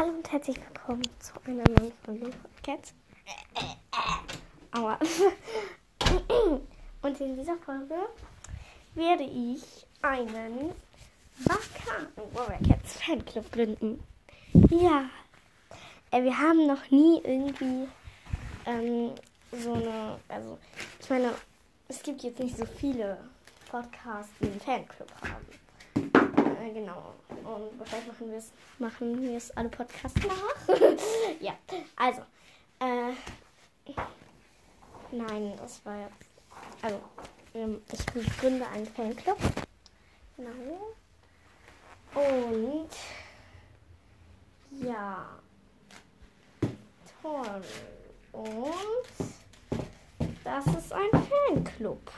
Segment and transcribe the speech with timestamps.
[0.00, 2.30] Hallo und herzlich willkommen zu einer neuen Folge
[2.62, 2.94] Cats.
[4.72, 4.98] Aua.
[7.02, 7.96] Und in dieser Folge
[8.94, 9.62] werde ich
[10.00, 10.72] einen
[11.44, 14.02] Bakanen Warrior Cats Fanclub gründen.
[14.70, 15.10] Ja.
[16.12, 17.86] Äh, wir haben noch nie irgendwie
[18.64, 19.10] ähm,
[19.52, 20.56] so eine, also
[20.98, 21.34] ich meine,
[21.88, 23.18] es gibt jetzt nicht so viele
[23.70, 25.44] Podcasts, die einen Fanclub haben.
[26.60, 27.14] Äh, genau.
[27.28, 30.76] Und wahrscheinlich machen wir es machen wir es alle Podcasts nach.
[31.40, 31.54] ja,
[31.96, 32.20] also.
[32.80, 33.12] Äh,
[35.12, 36.30] nein, das war jetzt.
[36.82, 37.00] Also,
[37.54, 39.38] ähm, ich gründe einen Fanclub.
[40.36, 40.94] Genau.
[42.14, 42.90] Und
[44.82, 45.38] ja.
[47.22, 47.62] Toll.
[48.32, 49.26] Und
[50.44, 52.10] das ist ein Fanclub.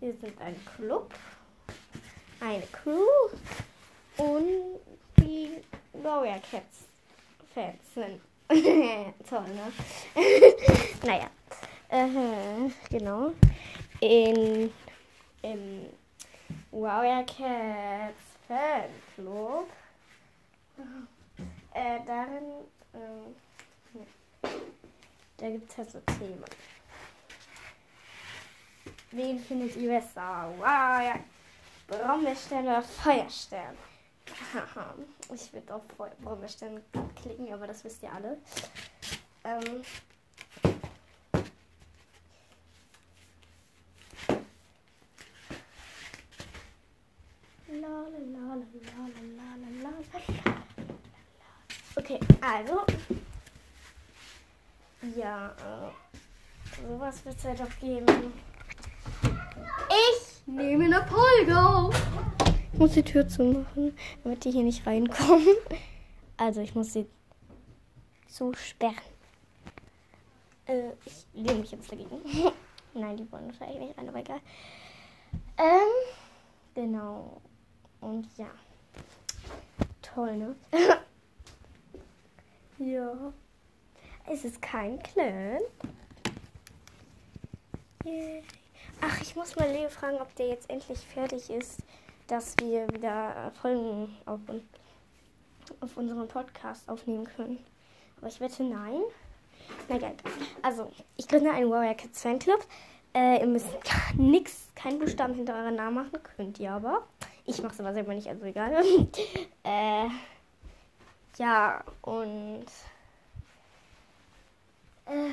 [0.00, 1.12] Wir sind ein Club
[2.40, 3.04] eine Crew
[4.16, 4.80] und
[5.18, 6.84] die Warrior Cats
[7.54, 8.20] Fans sind.
[9.28, 9.72] Toll, ne?
[11.04, 11.30] naja.
[11.88, 13.32] Äh, genau.
[14.00, 14.72] In,
[15.42, 15.86] Im
[16.70, 19.68] Warrior Cats Fanclub.
[21.72, 22.64] Äh, darin.
[22.92, 24.48] Äh,
[25.38, 26.44] da gibt es halt so Themen.
[29.10, 30.52] Wen findet ihr besser?
[30.58, 31.20] Warrior
[31.86, 33.76] Brombeerstern oder Feuerstern?
[35.34, 35.82] ich würde auf
[36.22, 36.82] Brombeerstern
[37.20, 38.38] klicken, aber das wisst ihr alle.
[39.44, 39.82] Ähm
[51.96, 52.84] Okay, also.
[55.16, 58.32] Ja, äh, sowas wird es ja doch geben.
[59.88, 61.94] Ich nehme eine Folge auf.
[62.72, 65.56] Ich muss die Tür zumachen, damit die hier nicht reinkommen.
[66.36, 67.06] Also ich muss sie
[68.28, 68.94] zusperren.
[70.66, 72.20] Äh, ich lehne mich jetzt dagegen.
[72.94, 74.40] Nein, die wollen wahrscheinlich nicht rein, aber egal.
[75.58, 76.14] Ähm,
[76.74, 77.40] genau.
[78.00, 78.50] Und ja.
[80.02, 80.56] Toll, ne?
[82.78, 83.32] ja.
[84.26, 85.60] Es ist kein Clan.
[88.04, 88.42] Yeah.
[89.00, 91.80] Ach, ich muss mal Leo fragen, ob der jetzt endlich fertig ist,
[92.26, 94.40] dass wir wieder Folgen auf,
[95.80, 97.64] auf unserem Podcast aufnehmen können.
[98.18, 99.02] Aber ich wette nein.
[99.88, 100.14] Na egal.
[100.62, 102.66] Also, ich gründe einen Warrior Kids Fanclub.
[103.14, 103.68] Äh, ihr müsst
[104.14, 106.18] nichts, keinen Buchstaben hinter euren Namen machen.
[106.36, 107.06] Könnt ihr aber.
[107.44, 108.82] Ich mache aber selber nicht, also egal.
[109.64, 110.08] äh,
[111.38, 112.66] ja, und.
[115.06, 115.30] Äh,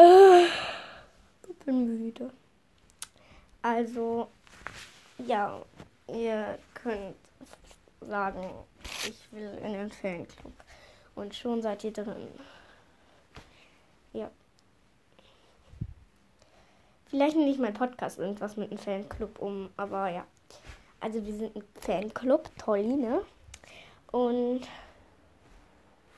[0.00, 0.46] äh,
[1.64, 2.30] bin müde.
[3.80, 4.28] Also,
[5.16, 5.58] ja,
[6.06, 7.16] ihr könnt
[8.02, 8.50] sagen,
[9.06, 10.52] ich will in den Fanclub.
[11.14, 12.28] Und schon seid ihr drin.
[14.12, 14.30] Ja.
[17.06, 20.26] Vielleicht nehme ich mein Podcast irgendwas mit einem Fanclub um, aber ja.
[21.00, 23.24] Also wir sind ein Fanclub, tolli, ne?
[24.12, 24.60] Und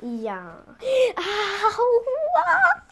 [0.00, 0.64] ja.
[1.14, 2.82] Aua!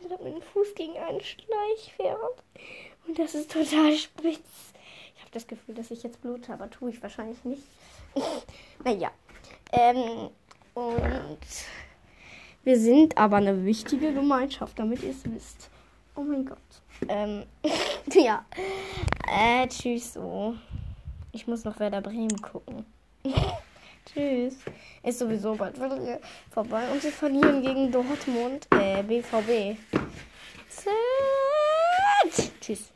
[0.00, 2.42] Ich habe meinen Fuß gegen einen Schleichpferd.
[3.08, 4.74] Und das ist total spitz.
[5.16, 7.62] Ich habe das Gefühl, dass ich jetzt blute, aber tue ich wahrscheinlich nicht.
[8.84, 9.10] naja.
[9.72, 10.28] Ähm,
[10.74, 11.38] und
[12.64, 15.70] wir sind aber eine wichtige Gemeinschaft, damit ihr es wisst.
[16.14, 16.58] Oh mein Gott.
[17.08, 17.44] Ähm,
[18.12, 18.44] ja.
[19.26, 20.54] Äh, tschüss so.
[21.32, 22.84] Ich muss noch Werder Bremen gucken.
[24.04, 24.56] Tschüss.
[25.02, 25.78] Ist sowieso bald
[26.50, 29.78] vorbei und sie verlieren gegen Dortmund, äh, BVB.
[32.68, 32.92] Tschüss.